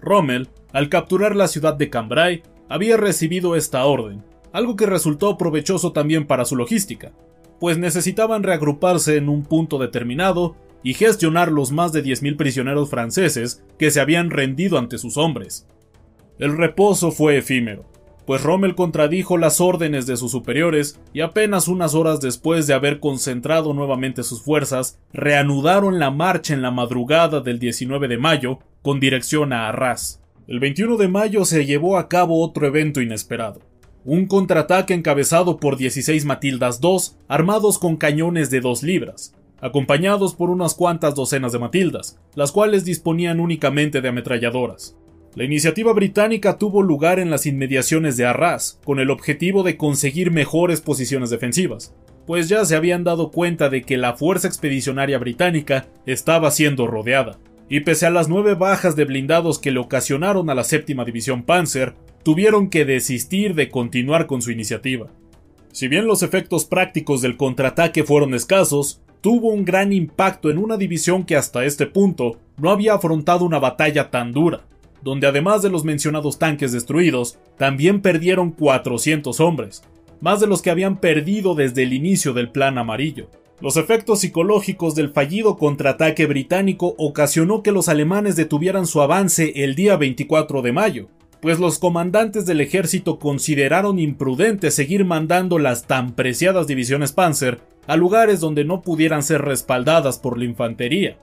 Rommel, 0.00 0.48
al 0.72 0.88
capturar 0.88 1.36
la 1.36 1.48
ciudad 1.48 1.74
de 1.74 1.90
Cambrai, 1.90 2.42
había 2.68 2.96
recibido 2.96 3.56
esta 3.56 3.84
orden, 3.84 4.22
algo 4.52 4.76
que 4.76 4.86
resultó 4.86 5.36
provechoso 5.38 5.92
también 5.92 6.26
para 6.26 6.44
su 6.44 6.56
logística, 6.56 7.12
pues 7.60 7.78
necesitaban 7.78 8.42
reagruparse 8.42 9.16
en 9.16 9.28
un 9.28 9.44
punto 9.44 9.78
determinado 9.78 10.56
y 10.82 10.94
gestionar 10.94 11.50
los 11.50 11.72
más 11.72 11.92
de 11.92 12.04
10.000 12.04 12.36
prisioneros 12.36 12.90
franceses 12.90 13.62
que 13.78 13.90
se 13.90 14.00
habían 14.00 14.30
rendido 14.30 14.78
ante 14.78 14.98
sus 14.98 15.16
hombres. 15.16 15.66
El 16.38 16.56
reposo 16.56 17.10
fue 17.10 17.38
efímero, 17.38 17.84
pues 18.26 18.42
Rommel 18.42 18.74
contradijo 18.74 19.38
las 19.38 19.60
órdenes 19.60 20.06
de 20.06 20.16
sus 20.16 20.32
superiores 20.32 21.00
y 21.12 21.20
apenas 21.20 21.68
unas 21.68 21.94
horas 21.94 22.20
después 22.20 22.66
de 22.66 22.74
haber 22.74 22.98
concentrado 22.98 23.72
nuevamente 23.72 24.22
sus 24.22 24.42
fuerzas, 24.42 24.98
reanudaron 25.12 25.98
la 25.98 26.10
marcha 26.10 26.52
en 26.52 26.60
la 26.60 26.72
madrugada 26.72 27.40
del 27.40 27.58
19 27.58 28.08
de 28.08 28.18
mayo 28.18 28.58
con 28.82 29.00
dirección 29.00 29.52
a 29.52 29.68
Arras. 29.68 30.20
El 30.48 30.60
21 30.60 30.96
de 30.96 31.08
mayo 31.08 31.44
se 31.44 31.66
llevó 31.66 31.98
a 31.98 32.08
cabo 32.08 32.40
otro 32.40 32.68
evento 32.68 33.00
inesperado. 33.00 33.62
Un 34.04 34.26
contraataque 34.26 34.94
encabezado 34.94 35.56
por 35.56 35.76
16 35.76 36.24
Matildas 36.24 36.78
II 36.80 36.98
armados 37.26 37.80
con 37.80 37.96
cañones 37.96 38.48
de 38.48 38.60
2 38.60 38.84
libras, 38.84 39.34
acompañados 39.60 40.36
por 40.36 40.50
unas 40.50 40.74
cuantas 40.74 41.16
docenas 41.16 41.50
de 41.50 41.58
Matildas, 41.58 42.20
las 42.36 42.52
cuales 42.52 42.84
disponían 42.84 43.40
únicamente 43.40 44.00
de 44.00 44.08
ametralladoras. 44.08 44.96
La 45.34 45.42
iniciativa 45.42 45.92
británica 45.92 46.58
tuvo 46.58 46.80
lugar 46.80 47.18
en 47.18 47.28
las 47.28 47.44
inmediaciones 47.44 48.16
de 48.16 48.26
Arras, 48.26 48.78
con 48.84 49.00
el 49.00 49.10
objetivo 49.10 49.64
de 49.64 49.76
conseguir 49.76 50.30
mejores 50.30 50.80
posiciones 50.80 51.30
defensivas, 51.30 51.92
pues 52.24 52.48
ya 52.48 52.64
se 52.64 52.76
habían 52.76 53.02
dado 53.02 53.32
cuenta 53.32 53.68
de 53.68 53.82
que 53.82 53.96
la 53.96 54.14
fuerza 54.14 54.46
expedicionaria 54.46 55.18
británica 55.18 55.88
estaba 56.06 56.52
siendo 56.52 56.86
rodeada, 56.86 57.36
y 57.68 57.80
pese 57.80 58.06
a 58.06 58.10
las 58.10 58.28
nueve 58.28 58.54
bajas 58.54 58.96
de 58.96 59.04
blindados 59.04 59.58
que 59.58 59.70
le 59.70 59.80
ocasionaron 59.80 60.50
a 60.50 60.54
la 60.54 60.64
séptima 60.64 61.04
división 61.04 61.42
Panzer, 61.42 61.94
tuvieron 62.22 62.70
que 62.70 62.84
desistir 62.84 63.54
de 63.54 63.68
continuar 63.68 64.26
con 64.26 64.42
su 64.42 64.50
iniciativa. 64.50 65.08
Si 65.72 65.88
bien 65.88 66.06
los 66.06 66.22
efectos 66.22 66.64
prácticos 66.64 67.20
del 67.20 67.36
contraataque 67.36 68.04
fueron 68.04 68.34
escasos, 68.34 69.00
tuvo 69.20 69.48
un 69.48 69.64
gran 69.64 69.92
impacto 69.92 70.50
en 70.50 70.58
una 70.58 70.76
división 70.76 71.24
que 71.24 71.36
hasta 71.36 71.64
este 71.64 71.86
punto 71.86 72.38
no 72.56 72.70
había 72.70 72.94
afrontado 72.94 73.44
una 73.44 73.58
batalla 73.58 74.10
tan 74.10 74.32
dura, 74.32 74.62
donde 75.02 75.26
además 75.26 75.62
de 75.62 75.70
los 75.70 75.84
mencionados 75.84 76.38
tanques 76.38 76.72
destruidos, 76.72 77.38
también 77.58 78.00
perdieron 78.00 78.52
400 78.52 79.38
hombres, 79.40 79.82
más 80.20 80.40
de 80.40 80.46
los 80.46 80.62
que 80.62 80.70
habían 80.70 80.98
perdido 80.98 81.54
desde 81.54 81.82
el 81.82 81.92
inicio 81.92 82.32
del 82.32 82.50
Plan 82.50 82.78
Amarillo. 82.78 83.28
Los 83.60 83.78
efectos 83.78 84.20
psicológicos 84.20 84.94
del 84.94 85.10
fallido 85.10 85.56
contraataque 85.56 86.26
británico 86.26 86.94
ocasionó 86.98 87.62
que 87.62 87.72
los 87.72 87.88
alemanes 87.88 88.36
detuvieran 88.36 88.86
su 88.86 89.00
avance 89.00 89.64
el 89.64 89.74
día 89.74 89.96
24 89.96 90.60
de 90.60 90.72
mayo, 90.72 91.08
pues 91.40 91.58
los 91.58 91.78
comandantes 91.78 92.44
del 92.44 92.60
ejército 92.60 93.18
consideraron 93.18 93.98
imprudente 93.98 94.70
seguir 94.70 95.06
mandando 95.06 95.58
las 95.58 95.86
tan 95.86 96.14
preciadas 96.14 96.66
divisiones 96.66 97.12
Panzer 97.12 97.60
a 97.86 97.96
lugares 97.96 98.40
donde 98.40 98.64
no 98.64 98.82
pudieran 98.82 99.22
ser 99.22 99.40
respaldadas 99.40 100.18
por 100.18 100.38
la 100.38 100.44
infantería, 100.44 101.16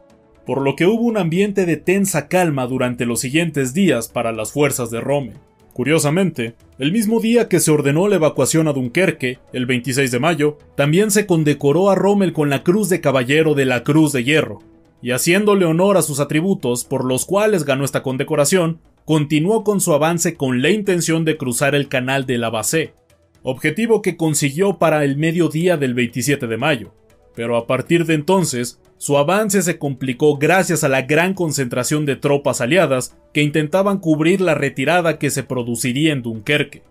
por 0.46 0.62
lo 0.62 0.76
que 0.76 0.88
hubo 0.88 1.04
un 1.04 1.18
ambiente 1.18 1.68
de 1.68 1.78
tensa 1.78 2.30
calma 2.30 2.66
durante 2.66 3.06
los 3.06 3.20
siguientes 3.20 3.76
días 3.76 4.08
para 4.08 4.32
las 4.32 4.52
fuerzas 4.52 4.90
de 4.90 5.02
Rommel. 5.02 5.38
Curiosamente, 5.74 6.56
el 6.78 6.92
mismo 6.92 7.20
día 7.20 7.50
que 7.50 7.60
se 7.60 7.72
ordenó 7.72 8.08
la 8.08 8.18
evacuación 8.18 8.68
a 8.68 8.74
Dunkerque, 8.74 9.40
el 9.54 9.66
26 9.66 10.12
de 10.12 10.20
mayo, 10.20 10.58
también 10.76 11.10
se 11.10 11.26
condecoró 11.26 11.90
a 11.90 11.96
Rommel 11.96 12.32
con 12.32 12.52
la 12.52 12.64
Cruz 12.64 12.90
de 12.90 13.02
Caballero 13.02 13.56
de 13.56 13.66
la 13.66 13.84
Cruz 13.84 14.12
de 14.12 14.24
Hierro, 14.24 14.60
y 15.02 15.12
haciéndole 15.12 15.66
honor 15.66 15.98
a 15.98 16.04
sus 16.04 16.20
atributos 16.20 16.84
por 16.86 17.06
los 17.06 17.26
cuales 17.26 17.66
ganó 17.66 17.86
esta 17.86 18.04
condecoración, 18.04 18.80
continuó 19.04 19.64
con 19.64 19.82
su 19.82 19.94
avance 19.94 20.36
con 20.36 20.62
la 20.62 20.70
intención 20.70 21.26
de 21.26 21.38
cruzar 21.38 21.74
el 21.74 21.90
canal 21.90 22.28
de 22.28 22.38
la 22.38 22.52
Bassée, 22.52 22.94
objetivo 23.42 24.02
que 24.02 24.16
consiguió 24.16 24.78
para 24.78 25.04
el 25.04 25.18
mediodía 25.18 25.76
del 25.76 25.96
27 25.96 26.48
de 26.48 26.58
mayo. 26.58 26.94
Pero 27.36 27.58
a 27.58 27.66
partir 27.66 28.06
de 28.06 28.14
entonces, 28.14 28.80
su 28.98 29.18
avance 29.18 29.62
se 29.62 29.78
complicó 29.78 30.38
gracias 30.38 30.84
a 30.84 30.90
la 30.90 31.02
gran 31.02 31.34
concentración 31.34 32.06
de 32.06 32.16
tropas 32.16 32.62
aliadas 32.62 33.18
que 33.34 33.42
intentaban 33.42 34.00
cubrir 34.00 34.40
la 34.42 34.56
retirada 34.56 35.20
que 35.20 35.30
se 35.30 35.44
produciría 35.44 36.14
en 36.14 36.22
Dunkerque. 36.22 36.84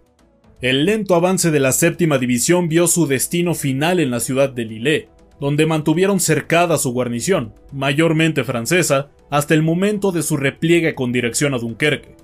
El 0.60 0.84
lento 0.84 1.14
avance 1.14 1.50
de 1.50 1.58
la 1.58 1.72
séptima 1.72 2.18
división 2.18 2.68
vio 2.68 2.86
su 2.86 3.06
destino 3.06 3.54
final 3.54 3.98
en 3.98 4.10
la 4.10 4.20
ciudad 4.20 4.50
de 4.50 4.64
Lille, 4.64 5.08
donde 5.40 5.66
mantuvieron 5.66 6.20
cercada 6.20 6.78
su 6.78 6.92
guarnición, 6.92 7.52
mayormente 7.72 8.44
francesa, 8.44 9.10
hasta 9.28 9.54
el 9.54 9.62
momento 9.62 10.12
de 10.12 10.22
su 10.22 10.36
repliegue 10.36 10.94
con 10.94 11.10
dirección 11.10 11.54
a 11.54 11.58
Dunkerque. 11.58 12.14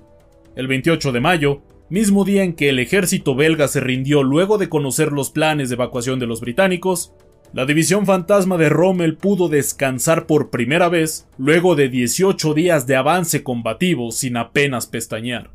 El 0.54 0.68
28 0.68 1.10
de 1.10 1.20
mayo, 1.20 1.62
mismo 1.88 2.24
día 2.24 2.44
en 2.44 2.52
que 2.52 2.68
el 2.68 2.78
ejército 2.78 3.34
belga 3.34 3.66
se 3.66 3.80
rindió 3.80 4.22
luego 4.22 4.58
de 4.58 4.68
conocer 4.68 5.10
los 5.10 5.30
planes 5.30 5.68
de 5.68 5.74
evacuación 5.74 6.20
de 6.20 6.26
los 6.26 6.40
británicos, 6.40 7.14
la 7.52 7.64
división 7.64 8.04
fantasma 8.04 8.58
de 8.58 8.68
Rommel 8.68 9.16
pudo 9.16 9.48
descansar 9.48 10.26
por 10.26 10.50
primera 10.50 10.88
vez 10.88 11.26
luego 11.38 11.76
de 11.76 11.88
18 11.88 12.52
días 12.52 12.86
de 12.86 12.96
avance 12.96 13.42
combativo 13.42 14.10
sin 14.12 14.36
apenas 14.36 14.86
pestañear. 14.86 15.50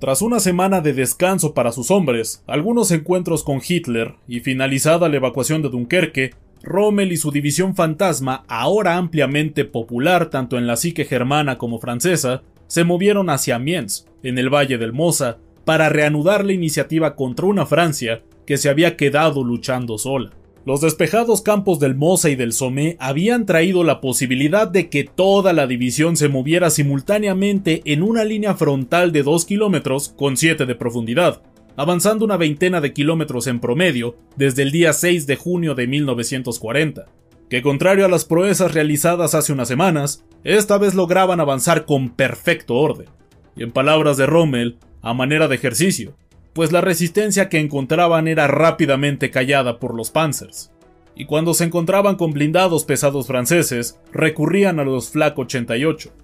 Tras 0.00 0.22
una 0.22 0.40
semana 0.40 0.80
de 0.80 0.92
descanso 0.92 1.54
para 1.54 1.72
sus 1.72 1.90
hombres, 1.90 2.42
algunos 2.46 2.90
encuentros 2.90 3.44
con 3.44 3.60
Hitler 3.66 4.14
y 4.26 4.40
finalizada 4.40 5.08
la 5.08 5.16
evacuación 5.16 5.62
de 5.62 5.70
Dunkerque, 5.70 6.34
Rommel 6.62 7.12
y 7.12 7.16
su 7.16 7.30
división 7.30 7.76
fantasma, 7.76 8.44
ahora 8.48 8.96
ampliamente 8.96 9.64
popular 9.64 10.30
tanto 10.30 10.58
en 10.58 10.66
la 10.66 10.76
psique 10.76 11.04
germana 11.04 11.58
como 11.58 11.78
francesa, 11.78 12.42
se 12.66 12.84
movieron 12.84 13.30
hacia 13.30 13.56
Amiens, 13.56 14.06
en 14.22 14.36
el 14.38 14.52
valle 14.52 14.76
del 14.78 14.92
Mosa, 14.92 15.38
para 15.64 15.88
reanudar 15.88 16.44
la 16.44 16.52
iniciativa 16.52 17.14
contra 17.14 17.46
una 17.46 17.66
Francia 17.66 18.22
que 18.46 18.58
se 18.58 18.68
había 18.68 18.96
quedado 18.96 19.44
luchando 19.44 19.96
sola. 19.96 20.30
Los 20.66 20.80
despejados 20.80 21.42
campos 21.42 21.78
del 21.78 21.94
Mosa 21.94 22.28
y 22.28 22.34
del 22.34 22.52
Somme 22.52 22.96
habían 22.98 23.46
traído 23.46 23.84
la 23.84 24.00
posibilidad 24.00 24.66
de 24.66 24.88
que 24.88 25.04
toda 25.04 25.52
la 25.52 25.68
división 25.68 26.16
se 26.16 26.28
moviera 26.28 26.70
simultáneamente 26.70 27.82
en 27.84 28.02
una 28.02 28.24
línea 28.24 28.56
frontal 28.56 29.12
de 29.12 29.22
2 29.22 29.44
kilómetros 29.44 30.08
con 30.08 30.36
7 30.36 30.66
de 30.66 30.74
profundidad, 30.74 31.40
avanzando 31.76 32.24
una 32.24 32.36
veintena 32.36 32.80
de 32.80 32.92
kilómetros 32.92 33.46
en 33.46 33.60
promedio 33.60 34.16
desde 34.34 34.64
el 34.64 34.72
día 34.72 34.92
6 34.92 35.28
de 35.28 35.36
junio 35.36 35.76
de 35.76 35.86
1940, 35.86 37.06
que 37.48 37.62
contrario 37.62 38.04
a 38.04 38.08
las 38.08 38.24
proezas 38.24 38.74
realizadas 38.74 39.36
hace 39.36 39.52
unas 39.52 39.68
semanas, 39.68 40.24
esta 40.42 40.78
vez 40.78 40.96
lograban 40.96 41.38
avanzar 41.38 41.84
con 41.84 42.08
perfecto 42.08 42.74
orden. 42.74 43.06
Y 43.54 43.62
en 43.62 43.70
palabras 43.70 44.16
de 44.16 44.26
Rommel, 44.26 44.78
a 45.00 45.14
manera 45.14 45.46
de 45.46 45.54
ejercicio, 45.54 46.16
pues 46.56 46.72
la 46.72 46.80
resistencia 46.80 47.50
que 47.50 47.58
encontraban 47.60 48.28
era 48.28 48.46
rápidamente 48.46 49.30
callada 49.30 49.78
por 49.78 49.94
los 49.94 50.10
Panzers. 50.10 50.72
Y 51.14 51.26
cuando 51.26 51.52
se 51.52 51.64
encontraban 51.64 52.16
con 52.16 52.32
blindados 52.32 52.86
pesados 52.86 53.26
franceses, 53.26 54.00
recurrían 54.10 54.80
a 54.80 54.84
los 54.84 55.10
Flak 55.10 55.38
88, 55.38 56.14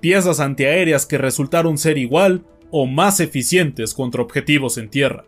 piezas 0.00 0.40
antiaéreas 0.40 1.06
que 1.06 1.18
resultaron 1.18 1.78
ser 1.78 1.98
igual 1.98 2.42
o 2.72 2.86
más 2.86 3.20
eficientes 3.20 3.94
contra 3.94 4.22
objetivos 4.22 4.76
en 4.76 4.90
tierra. 4.90 5.24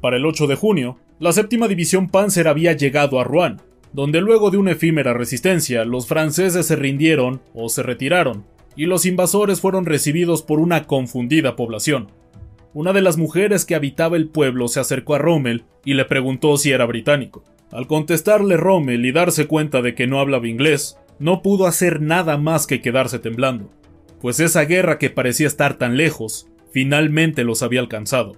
Para 0.00 0.16
el 0.16 0.24
8 0.24 0.46
de 0.46 0.54
junio, 0.54 0.96
la 1.18 1.32
séptima 1.32 1.68
división 1.68 2.08
Panzer 2.08 2.48
había 2.48 2.72
llegado 2.72 3.20
a 3.20 3.24
Rouen, 3.24 3.58
donde 3.92 4.22
luego 4.22 4.50
de 4.50 4.56
una 4.56 4.72
efímera 4.72 5.12
resistencia 5.12 5.84
los 5.84 6.06
franceses 6.06 6.66
se 6.66 6.76
rindieron 6.76 7.42
o 7.52 7.68
se 7.68 7.82
retiraron, 7.82 8.46
y 8.74 8.86
los 8.86 9.04
invasores 9.04 9.60
fueron 9.60 9.84
recibidos 9.84 10.40
por 10.42 10.60
una 10.60 10.84
confundida 10.84 11.56
población. 11.56 12.08
Una 12.74 12.92
de 12.92 13.00
las 13.00 13.16
mujeres 13.16 13.64
que 13.64 13.74
habitaba 13.74 14.16
el 14.16 14.28
pueblo 14.28 14.68
se 14.68 14.80
acercó 14.80 15.14
a 15.14 15.18
Rommel 15.18 15.64
y 15.84 15.94
le 15.94 16.04
preguntó 16.04 16.56
si 16.58 16.70
era 16.70 16.84
británico. 16.84 17.42
Al 17.72 17.86
contestarle 17.86 18.56
Rommel 18.56 19.04
y 19.06 19.12
darse 19.12 19.46
cuenta 19.46 19.82
de 19.82 19.94
que 19.94 20.06
no 20.06 20.20
hablaba 20.20 20.48
inglés, 20.48 20.98
no 21.18 21.42
pudo 21.42 21.66
hacer 21.66 22.00
nada 22.00 22.36
más 22.36 22.66
que 22.66 22.80
quedarse 22.80 23.18
temblando, 23.18 23.70
pues 24.20 24.38
esa 24.40 24.64
guerra 24.64 24.98
que 24.98 25.10
parecía 25.10 25.46
estar 25.46 25.74
tan 25.74 25.96
lejos, 25.96 26.46
finalmente 26.70 27.42
los 27.44 27.62
había 27.62 27.80
alcanzado. 27.80 28.36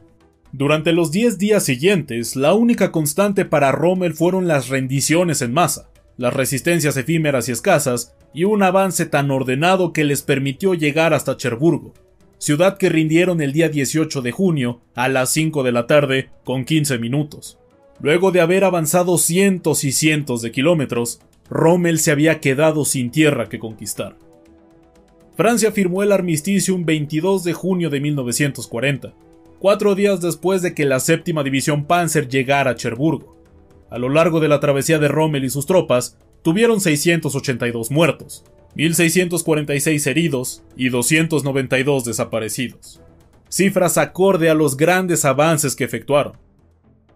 Durante 0.53 0.93
los 0.93 1.11
diez 1.11 1.39
días 1.39 1.65
siguientes, 1.65 2.35
la 2.35 2.55
única 2.55 2.91
constante 2.91 3.45
para 3.45 3.73
Rommel 3.73 4.15
fueron 4.15 4.49
las 4.49 4.69
rendiciones 4.69 5.43
en 5.43 5.53
masa, 5.53 5.91
las 6.17 6.35
resistencias 6.35 6.97
efímeras 6.97 7.49
y 7.49 7.53
escasas, 7.53 8.15
y 8.33 8.45
un 8.45 8.63
avance 8.63 9.07
tan 9.07 9.31
ordenado 9.31 9.93
que 9.93 10.05
les 10.05 10.23
permitió 10.23 10.75
llegar 10.75 11.15
hasta 11.15 11.37
Cherburgo, 11.37 11.95
ciudad 12.41 12.79
que 12.79 12.89
rindieron 12.89 13.43
el 13.43 13.53
día 13.53 13.69
18 13.69 14.23
de 14.23 14.33
junio 14.33 14.81
a 14.95 15.11
las 15.11 15.31
5 15.31 15.63
de 15.63 15.73
la 15.73 15.87
tarde 15.87 16.31
con 16.43 16.65
15 16.65 16.99
minutos. 16.99 17.59
Luego 18.01 18.33
de 18.33 18.41
haber 18.41 18.65
avanzado 18.65 19.19
cientos 19.19 19.85
y 19.85 19.93
cientos 19.93 20.41
de 20.41 20.51
kilómetros, 20.51 21.21
Rommel 21.51 21.99
se 21.99 22.11
había 22.11 22.41
quedado 22.41 22.87
sin 22.87 23.11
tierra 23.11 23.51
que 23.51 23.59
conquistar. 23.59 24.17
Francia 25.37 25.71
firmó 25.71 26.03
el 26.03 26.13
armisticio 26.13 26.75
un 26.75 26.87
22 26.87 27.45
de 27.45 27.53
junio 27.53 27.91
de 27.91 28.01
1940, 28.01 29.13
cuatro 29.59 29.95
días 29.95 30.23
después 30.23 30.63
de 30.63 30.75
que 30.75 30.87
la 30.87 30.99
séptima 30.99 31.43
división 31.43 31.85
Panzer 31.85 32.27
llegara 32.27 32.71
a 32.71 32.75
Cherburgo. 32.75 33.37
A 33.91 33.99
lo 33.99 34.09
largo 34.09 34.41
de 34.41 34.49
la 34.49 34.61
travesía 34.61 34.99
de 34.99 35.09
Rommel 35.09 35.45
y 35.45 35.51
sus 35.51 35.67
tropas, 35.67 36.17
tuvieron 36.41 36.81
682 36.81 37.91
muertos, 37.91 38.45
1.646 38.77 40.07
heridos 40.07 40.63
y 40.77 40.89
292 40.89 42.05
desaparecidos. 42.05 43.01
Cifras 43.49 43.99
acorde 43.99 44.49
a 44.49 44.55
los 44.55 44.77
grandes 44.77 45.25
avances 45.25 45.75
que 45.75 45.85
efectuaron. 45.85 46.35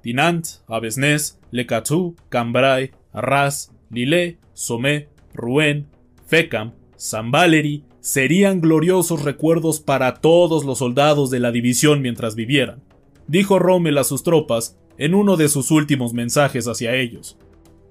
Dinant, 0.03 0.47
Avesnes, 0.67 1.39
Le 1.51 1.67
Catou, 1.67 2.17
Cambrai, 2.29 2.91
Arras, 3.13 3.73
Lille, 3.91 4.39
Somme, 4.53 5.09
Rouen, 5.33 5.87
Fecam, 6.27 6.73
San 6.97 7.31
Valery 7.31 7.85
serían 8.01 8.61
gloriosos 8.61 9.23
recuerdos 9.23 9.81
para 9.81 10.17
todos 10.17 10.65
los 10.65 10.79
soldados 10.79 11.31
de 11.31 11.41
la 11.41 11.53
división 11.53 12.03
mientras 12.03 12.35
vivieran, 12.35 12.83
dijo 13.29 13.59
Rommel 13.59 13.97
a 13.97 14.05
sus 14.05 14.23
tropas 14.23 14.77
en 14.99 15.15
uno 15.15 15.37
de 15.37 15.49
sus 15.49 15.71
últimos 15.71 16.13
mensajes 16.13 16.67
hacia 16.67 16.95
ellos. 16.97 17.39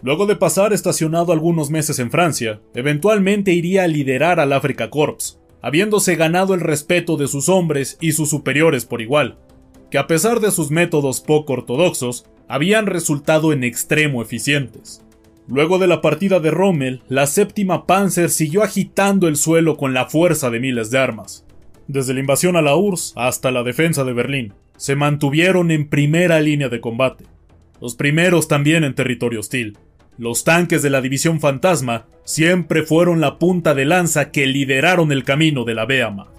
Luego 0.03 0.25
de 0.25 0.35
pasar 0.35 0.73
estacionado 0.73 1.31
algunos 1.31 1.69
meses 1.69 1.97
en 1.97 2.11
Francia, 2.11 2.59
eventualmente 2.73 3.53
iría 3.53 3.83
a 3.83 3.87
liderar 3.87 4.41
al 4.41 4.51
Africa 4.51 4.89
Corps, 4.89 5.39
habiéndose 5.61 6.15
ganado 6.15 6.53
el 6.53 6.59
respeto 6.59 7.15
de 7.15 7.29
sus 7.29 7.47
hombres 7.47 7.97
y 8.01 8.11
sus 8.11 8.29
superiores 8.29 8.85
por 8.85 9.01
igual, 9.01 9.37
que 9.89 9.97
a 9.97 10.05
pesar 10.05 10.41
de 10.41 10.51
sus 10.51 10.71
métodos 10.71 11.21
poco 11.21 11.53
ortodoxos, 11.53 12.25
habían 12.49 12.85
resultado 12.85 13.53
en 13.53 13.63
extremo 13.63 14.21
eficientes. 14.21 15.05
Luego 15.47 15.79
de 15.79 15.87
la 15.87 16.01
partida 16.01 16.41
de 16.41 16.51
Rommel, 16.51 17.01
la 17.07 17.25
séptima 17.25 17.87
Panzer 17.87 18.29
siguió 18.29 18.61
agitando 18.61 19.29
el 19.29 19.37
suelo 19.37 19.77
con 19.77 19.93
la 19.93 20.07
fuerza 20.07 20.49
de 20.49 20.59
miles 20.59 20.91
de 20.91 20.99
armas. 20.99 21.45
Desde 21.87 22.13
la 22.13 22.19
invasión 22.19 22.57
a 22.57 22.61
la 22.61 22.75
URSS 22.75 23.13
hasta 23.15 23.51
la 23.51 23.63
defensa 23.63 24.03
de 24.03 24.11
Berlín, 24.11 24.53
se 24.75 24.97
mantuvieron 24.97 25.71
en 25.71 25.87
primera 25.87 26.41
línea 26.41 26.67
de 26.67 26.81
combate, 26.81 27.25
los 27.79 27.95
primeros 27.95 28.47
también 28.47 28.83
en 28.83 28.95
territorio 28.95 29.41
hostil. 29.41 29.77
Los 30.17 30.43
tanques 30.43 30.81
de 30.81 30.89
la 30.89 31.01
División 31.01 31.39
Fantasma 31.39 32.05
siempre 32.23 32.83
fueron 32.83 33.19
la 33.19 33.39
punta 33.39 33.73
de 33.73 33.85
lanza 33.85 34.31
que 34.31 34.45
lideraron 34.45 35.11
el 35.11 35.23
camino 35.23 35.63
de 35.63 35.73
la 35.73 35.85
Wehrmacht. 35.85 36.31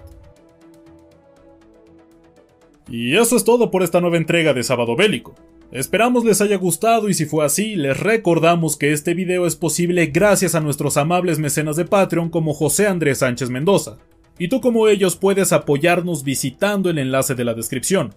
Y 2.89 3.17
eso 3.17 3.35
es 3.35 3.43
todo 3.43 3.71
por 3.71 3.83
esta 3.83 3.99
nueva 3.99 4.17
entrega 4.17 4.53
de 4.53 4.63
Sábado 4.63 4.95
Bélico. 4.95 5.35
Esperamos 5.71 6.23
les 6.23 6.39
haya 6.41 6.55
gustado 6.57 7.09
y 7.09 7.13
si 7.13 7.25
fue 7.25 7.43
así, 7.43 7.75
les 7.75 7.99
recordamos 7.99 8.77
que 8.77 8.93
este 8.93 9.13
video 9.13 9.45
es 9.47 9.55
posible 9.55 10.05
gracias 10.05 10.55
a 10.55 10.61
nuestros 10.61 10.95
amables 10.95 11.39
mecenas 11.39 11.75
de 11.75 11.85
Patreon 11.85 12.29
como 12.29 12.53
José 12.53 12.87
Andrés 12.87 13.17
Sánchez 13.17 13.49
Mendoza. 13.49 13.97
Y 14.37 14.47
tú 14.47 14.61
como 14.61 14.87
ellos 14.87 15.15
puedes 15.15 15.51
apoyarnos 15.51 16.23
visitando 16.23 16.89
el 16.89 16.99
enlace 16.99 17.35
de 17.35 17.43
la 17.43 17.53
descripción. 17.53 18.13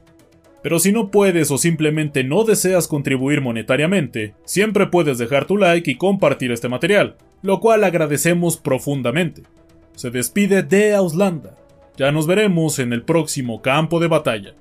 Pero 0.63 0.81
si 0.81 0.91
no 0.91 1.11
puedes 1.11 1.51
o 1.51 1.59
simplemente 1.59 2.25
no 2.25 2.45
deseas 2.45 2.89
contribuir 2.89 3.41
monetariamente, 3.41 4.35
siempre 4.45 4.87
puedes 4.87 5.19
dejar 5.19 5.47
tu 5.47 5.57
like 5.57 5.89
y 5.91 5.97
compartir 5.97 6.51
este 6.51 6.69
material, 6.69 7.17
lo 7.43 7.61
cual 7.61 7.85
agradecemos 7.85 8.57
profundamente. 8.57 9.43
Se 9.95 10.11
despide 10.11 10.63
de 10.63 10.95
Auslanda. 10.95 11.57
Ya 11.97 12.11
nos 12.13 12.27
veremos 12.27 12.79
en 12.79 12.93
el 12.93 13.03
próximo 13.03 13.63
campo 13.63 14.01
de 14.01 14.09
batalla. 14.09 14.55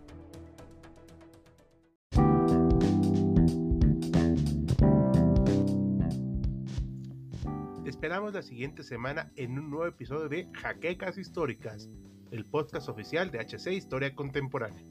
Esperamos 7.86 8.34
la 8.34 8.44
siguiente 8.44 8.84
semana 8.84 9.32
en 9.36 9.58
un 9.58 9.72
nuevo 9.72 9.88
episodio 9.88 10.30
de 10.30 10.48
Jaquecas 10.54 11.18
Históricas, 11.18 11.90
el 12.32 12.46
podcast 12.46 12.88
oficial 12.88 13.32
de 13.32 13.40
HC 13.40 13.74
Historia 13.74 14.14
Contemporánea. 14.14 14.86